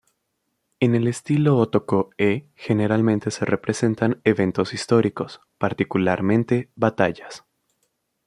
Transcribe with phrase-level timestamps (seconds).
[0.79, 7.45] En el estilo "Otoko-e" generalmente se representa eventos históricos, particularmente batallas.